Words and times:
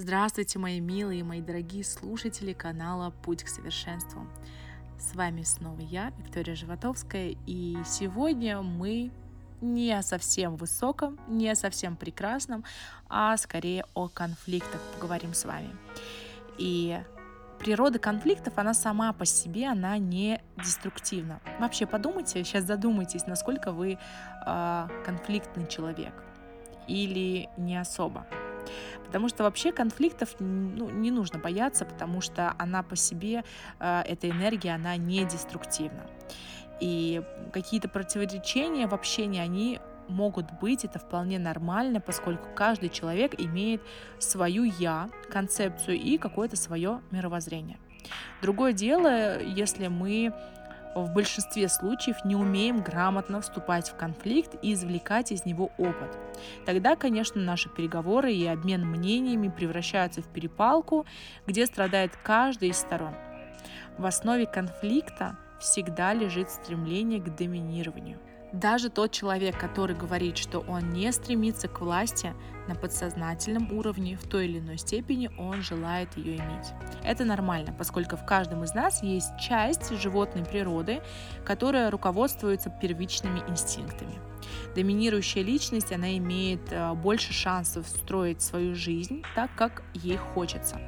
Здравствуйте, 0.00 0.60
мои 0.60 0.78
милые, 0.78 1.24
мои 1.24 1.40
дорогие 1.40 1.82
слушатели 1.82 2.52
канала 2.52 3.10
«Путь 3.24 3.42
к 3.42 3.48
совершенству». 3.48 4.28
С 4.96 5.16
вами 5.16 5.42
снова 5.42 5.80
я, 5.80 6.12
Виктория 6.18 6.54
Животовская, 6.54 7.34
и 7.46 7.76
сегодня 7.84 8.62
мы 8.62 9.10
не 9.60 9.90
о 9.90 10.02
совсем 10.02 10.54
высоком, 10.54 11.18
не 11.26 11.50
о 11.50 11.56
совсем 11.56 11.96
прекрасном, 11.96 12.62
а 13.08 13.36
скорее 13.38 13.84
о 13.94 14.06
конфликтах 14.06 14.80
поговорим 14.94 15.34
с 15.34 15.44
вами. 15.44 15.74
И 16.58 16.96
природа 17.58 17.98
конфликтов, 17.98 18.56
она 18.56 18.74
сама 18.74 19.12
по 19.12 19.24
себе, 19.24 19.66
она 19.66 19.98
не 19.98 20.40
деструктивна. 20.58 21.40
Вообще 21.58 21.86
подумайте, 21.86 22.44
сейчас 22.44 22.62
задумайтесь, 22.66 23.26
насколько 23.26 23.72
вы 23.72 23.98
э, 24.46 24.88
конфликтный 25.04 25.66
человек 25.66 26.14
или 26.86 27.48
не 27.56 27.76
особо. 27.76 28.28
Потому 29.06 29.28
что 29.28 29.44
вообще 29.44 29.72
конфликтов 29.72 30.36
ну, 30.38 30.90
не 30.90 31.10
нужно 31.10 31.38
бояться, 31.38 31.84
потому 31.84 32.20
что 32.20 32.54
она 32.58 32.82
по 32.82 32.96
себе, 32.96 33.44
э, 33.80 34.02
эта 34.06 34.30
энергия, 34.30 34.74
она 34.74 34.96
не 34.96 35.24
деструктивна. 35.24 36.06
И 36.80 37.22
какие-то 37.52 37.88
противоречения 37.88 38.86
в 38.86 38.94
общении, 38.94 39.40
они 39.40 39.80
могут 40.08 40.46
быть, 40.60 40.84
это 40.84 40.98
вполне 40.98 41.38
нормально, 41.38 42.00
поскольку 42.00 42.48
каждый 42.54 42.88
человек 42.88 43.34
имеет 43.38 43.82
свою 44.18 44.64
я, 44.64 45.10
концепцию 45.30 45.96
и 45.98 46.18
какое-то 46.18 46.56
свое 46.56 47.00
мировоззрение. 47.10 47.78
Другое 48.40 48.72
дело, 48.72 49.42
если 49.42 49.88
мы 49.88 50.32
в 51.02 51.12
большинстве 51.12 51.68
случаев 51.68 52.24
не 52.24 52.36
умеем 52.36 52.82
грамотно 52.82 53.40
вступать 53.40 53.90
в 53.90 53.96
конфликт 53.96 54.54
и 54.62 54.72
извлекать 54.72 55.32
из 55.32 55.44
него 55.44 55.70
опыт. 55.78 56.16
Тогда, 56.66 56.96
конечно, 56.96 57.40
наши 57.40 57.68
переговоры 57.68 58.32
и 58.32 58.46
обмен 58.46 58.86
мнениями 58.86 59.48
превращаются 59.48 60.22
в 60.22 60.28
перепалку, 60.28 61.06
где 61.46 61.66
страдает 61.66 62.12
каждый 62.22 62.70
из 62.70 62.78
сторон. 62.78 63.14
В 63.96 64.06
основе 64.06 64.46
конфликта 64.46 65.36
всегда 65.60 66.14
лежит 66.14 66.50
стремление 66.50 67.20
к 67.20 67.34
доминированию. 67.34 68.18
Даже 68.52 68.88
тот 68.88 69.12
человек, 69.12 69.58
который 69.58 69.94
говорит, 69.94 70.38
что 70.38 70.60
он 70.60 70.90
не 70.90 71.12
стремится 71.12 71.68
к 71.68 71.80
власти, 71.80 72.34
на 72.68 72.74
подсознательном 72.74 73.72
уровне 73.72 74.16
в 74.16 74.28
той 74.28 74.46
или 74.46 74.58
иной 74.58 74.78
степени 74.78 75.30
он 75.38 75.62
желает 75.62 76.16
ее 76.16 76.36
иметь. 76.36 76.66
Это 77.02 77.24
нормально, 77.24 77.74
поскольку 77.76 78.16
в 78.16 78.24
каждом 78.24 78.62
из 78.62 78.74
нас 78.74 79.02
есть 79.02 79.38
часть 79.38 79.90
животной 79.98 80.44
природы, 80.44 81.00
которая 81.44 81.90
руководствуется 81.90 82.70
первичными 82.70 83.40
инстинктами. 83.48 84.20
Доминирующая 84.74 85.42
личность, 85.42 85.92
она 85.92 86.16
имеет 86.18 86.70
э, 86.70 86.92
больше 86.94 87.32
шансов 87.32 87.88
строить 87.88 88.42
свою 88.42 88.74
жизнь 88.74 89.22
так, 89.34 89.50
как 89.56 89.82
ей 89.94 90.16
хочется. 90.16 90.78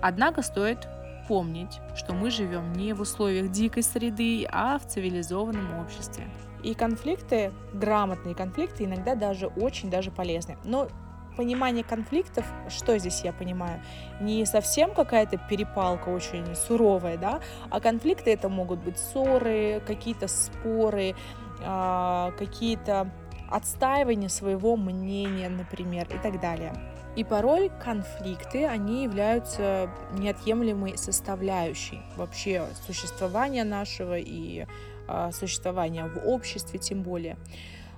Однако 0.00 0.42
стоит 0.42 0.88
помнить, 1.28 1.80
что 1.96 2.14
мы 2.14 2.30
живем 2.30 2.72
не 2.72 2.92
в 2.92 3.00
условиях 3.00 3.50
дикой 3.50 3.82
среды, 3.82 4.46
а 4.50 4.78
в 4.78 4.86
цивилизованном 4.86 5.80
обществе. 5.80 6.26
И 6.66 6.74
конфликты, 6.74 7.52
грамотные 7.72 8.34
конфликты, 8.34 8.86
иногда 8.86 9.14
даже 9.14 9.46
очень 9.46 9.88
даже 9.88 10.10
полезны. 10.10 10.58
Но 10.64 10.88
понимание 11.36 11.84
конфликтов, 11.84 12.44
что 12.68 12.98
здесь 12.98 13.20
я 13.22 13.32
понимаю, 13.32 13.80
не 14.20 14.44
совсем 14.46 14.92
какая-то 14.92 15.38
перепалка 15.48 16.08
очень 16.08 16.56
суровая, 16.56 17.18
да, 17.18 17.40
а 17.70 17.78
конфликты 17.78 18.32
это 18.32 18.48
могут 18.48 18.80
быть 18.80 18.98
ссоры, 18.98 19.80
какие-то 19.86 20.26
споры, 20.26 21.14
а, 21.62 22.32
какие-то 22.36 23.12
отстаивания 23.50 24.28
своего 24.28 24.76
мнения, 24.76 25.48
например, 25.48 26.06
и 26.14 26.18
так 26.22 26.40
далее. 26.40 26.72
И 27.16 27.24
порой 27.24 27.70
конфликты, 27.82 28.66
они 28.66 29.04
являются 29.04 29.90
неотъемлемой 30.12 30.98
составляющей 30.98 32.00
вообще 32.16 32.66
существования 32.86 33.64
нашего 33.64 34.18
и 34.18 34.66
э, 35.08 35.30
существования 35.32 36.04
в 36.06 36.28
обществе 36.28 36.78
тем 36.78 37.02
более. 37.02 37.38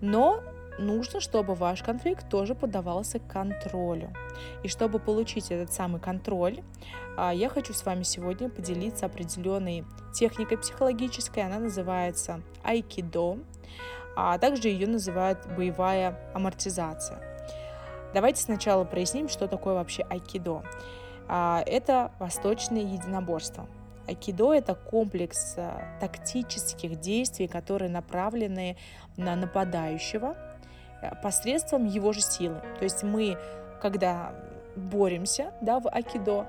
Но 0.00 0.42
нужно, 0.78 1.20
чтобы 1.20 1.54
ваш 1.54 1.82
конфликт 1.82 2.28
тоже 2.28 2.54
поддавался 2.54 3.18
контролю. 3.18 4.12
И 4.62 4.68
чтобы 4.68 4.98
получить 4.98 5.50
этот 5.50 5.72
самый 5.72 6.00
контроль, 6.00 6.62
а, 7.16 7.32
я 7.32 7.48
хочу 7.48 7.72
с 7.72 7.84
вами 7.84 8.02
сегодня 8.02 8.48
поделиться 8.48 9.06
определенной 9.06 9.84
техникой 10.14 10.58
психологической. 10.58 11.44
Она 11.44 11.58
называется 11.58 12.42
айкидо, 12.62 13.38
а 14.16 14.38
также 14.38 14.68
ее 14.68 14.86
называют 14.86 15.46
боевая 15.56 16.18
амортизация. 16.34 17.20
Давайте 18.14 18.42
сначала 18.42 18.84
проясним, 18.84 19.28
что 19.28 19.48
такое 19.48 19.74
вообще 19.74 20.02
айкидо. 20.02 20.62
А, 21.28 21.62
это 21.66 22.12
восточное 22.18 22.82
единоборство. 22.82 23.66
Айкидо– 24.06 24.52
это 24.54 24.74
комплекс 24.74 25.54
а, 25.56 25.96
тактических 26.00 27.00
действий, 27.00 27.46
которые 27.46 27.90
направлены 27.90 28.76
на 29.16 29.36
нападающего 29.36 30.36
посредством 31.22 31.84
его 31.84 32.12
же 32.12 32.20
силы. 32.20 32.60
То 32.78 32.84
есть 32.84 33.02
мы, 33.02 33.38
когда 33.80 34.34
боремся 34.76 35.52
да, 35.60 35.80
в 35.80 35.88
айкидо, 35.88 36.46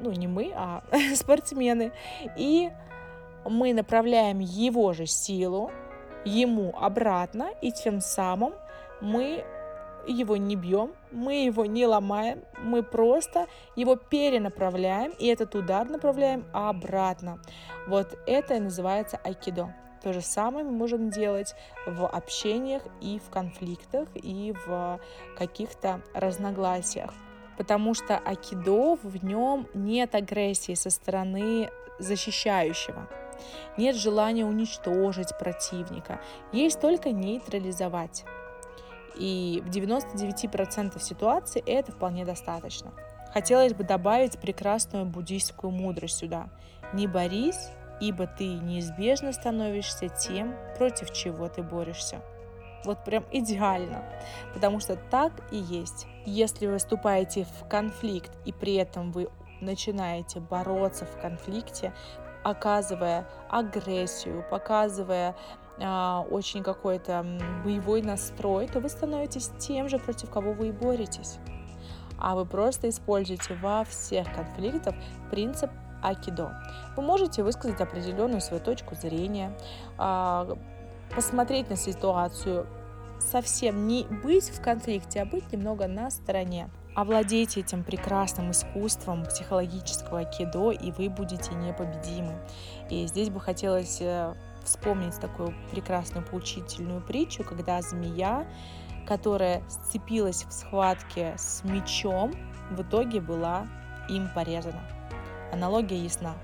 ну 0.00 0.12
не 0.12 0.26
мы, 0.26 0.52
а 0.54 0.82
спортсмены, 1.14 1.92
и 2.36 2.70
мы 3.44 3.72
направляем 3.72 4.38
его 4.38 4.92
же 4.92 5.06
силу 5.06 5.70
ему 6.24 6.74
обратно, 6.78 7.50
и 7.62 7.72
тем 7.72 8.00
самым 8.00 8.54
мы 9.00 9.44
его 10.06 10.36
не 10.36 10.56
бьем, 10.56 10.92
мы 11.10 11.44
его 11.44 11.66
не 11.66 11.86
ломаем, 11.86 12.42
мы 12.62 12.82
просто 12.82 13.46
его 13.76 13.96
перенаправляем, 13.96 15.12
и 15.18 15.26
этот 15.26 15.54
удар 15.54 15.88
направляем 15.88 16.44
обратно. 16.52 17.40
Вот 17.86 18.18
это 18.26 18.54
и 18.54 18.60
называется 18.60 19.18
айкидо. 19.22 19.74
То 20.02 20.12
же 20.12 20.20
самое 20.20 20.64
мы 20.64 20.72
можем 20.72 21.10
делать 21.10 21.54
в 21.86 22.06
общениях 22.06 22.82
и 23.00 23.18
в 23.18 23.30
конфликтах, 23.30 24.08
и 24.14 24.54
в 24.66 25.00
каких-то 25.36 26.02
разногласиях. 26.14 27.12
Потому 27.56 27.94
что 27.94 28.16
айкидо, 28.18 28.96
в 29.02 29.24
нем 29.24 29.66
нет 29.74 30.14
агрессии 30.14 30.74
со 30.74 30.90
стороны 30.90 31.70
защищающего. 31.98 33.08
Нет 33.76 33.96
желания 33.96 34.44
уничтожить 34.44 35.36
противника, 35.38 36.20
есть 36.52 36.80
только 36.80 37.10
нейтрализовать. 37.10 38.24
И 39.16 39.62
в 39.64 39.70
99% 39.70 41.00
ситуаций 41.00 41.62
это 41.66 41.90
вполне 41.90 42.24
достаточно. 42.24 42.92
Хотелось 43.32 43.74
бы 43.74 43.84
добавить 43.84 44.38
прекрасную 44.38 45.04
буддийскую 45.04 45.70
мудрость 45.70 46.18
сюда. 46.18 46.48
Не 46.92 47.06
борись, 47.06 47.68
ибо 48.00 48.26
ты 48.26 48.54
неизбежно 48.54 49.32
становишься 49.32 50.08
тем, 50.08 50.54
против 50.76 51.12
чего 51.12 51.48
ты 51.48 51.62
борешься. 51.62 52.20
Вот 52.84 53.04
прям 53.04 53.24
идеально, 53.32 54.04
потому 54.54 54.80
что 54.80 54.96
так 54.96 55.32
и 55.50 55.56
есть. 55.56 56.06
Если 56.24 56.66
вы 56.66 56.78
вступаете 56.78 57.44
в 57.44 57.68
конфликт 57.68 58.30
и 58.44 58.52
при 58.52 58.74
этом 58.74 59.10
вы 59.10 59.28
начинаете 59.60 60.40
бороться 60.40 61.04
в 61.04 61.20
конфликте, 61.20 61.92
оказывая 62.44 63.26
агрессию, 63.48 64.44
показывая 64.48 65.34
а, 65.80 66.24
очень 66.30 66.62
какой-то 66.62 67.26
боевой 67.64 68.02
настрой, 68.02 68.68
то 68.68 68.80
вы 68.80 68.88
становитесь 68.88 69.50
тем 69.58 69.88
же, 69.88 69.98
против 69.98 70.30
кого 70.30 70.52
вы 70.52 70.68
и 70.68 70.72
боретесь. 70.72 71.38
А 72.18 72.34
вы 72.34 72.46
просто 72.46 72.88
используете 72.88 73.54
во 73.54 73.84
всех 73.84 74.32
конфликтах 74.34 74.94
принцип 75.30 75.70
Акидо. 76.02 76.54
Вы 76.96 77.02
можете 77.02 77.42
высказать 77.42 77.80
определенную 77.80 78.40
свою 78.40 78.62
точку 78.62 78.94
зрения, 78.94 79.52
а, 79.96 80.56
посмотреть 81.14 81.70
на 81.70 81.76
ситуацию, 81.76 82.66
совсем 83.20 83.86
не 83.86 84.04
быть 84.04 84.50
в 84.50 84.62
конфликте, 84.62 85.22
а 85.22 85.24
быть 85.24 85.52
немного 85.52 85.86
на 85.86 86.10
стороне. 86.10 86.70
Овладейте 86.94 87.60
этим 87.60 87.84
прекрасным 87.84 88.50
искусством 88.50 89.24
психологического 89.24 90.20
акидо, 90.20 90.70
и 90.70 90.90
вы 90.90 91.08
будете 91.08 91.54
непобедимы. 91.54 92.38
И 92.90 93.06
здесь 93.06 93.30
бы 93.30 93.40
хотелось 93.40 93.98
э, 94.00 94.34
вспомнить 94.64 95.18
такую 95.20 95.54
прекрасную 95.70 96.26
поучительную 96.26 97.00
притчу, 97.00 97.44
когда 97.44 97.80
змея, 97.82 98.46
которая 99.06 99.62
сцепилась 99.68 100.44
в 100.44 100.52
схватке 100.52 101.34
с 101.38 101.62
мечом, 101.64 102.32
в 102.70 102.82
итоге 102.82 103.20
была 103.20 103.66
им 104.08 104.28
порезана. 104.34 104.82
Аналогия 105.52 106.02
ясна. 106.02 106.34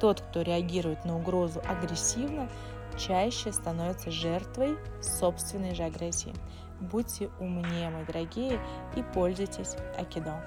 Тот, 0.00 0.20
кто 0.20 0.42
реагирует 0.42 1.04
на 1.04 1.16
угрозу 1.16 1.60
агрессивно, 1.66 2.48
чаще 2.96 3.52
становится 3.52 4.10
жертвой 4.10 4.76
собственной 5.00 5.74
же 5.74 5.84
агрессии. 5.84 6.32
Будьте 6.80 7.30
умнее, 7.40 7.90
мои 7.90 8.04
дорогие, 8.04 8.60
и 8.96 9.02
пользуйтесь 9.02 9.74
акидо. 9.96 10.40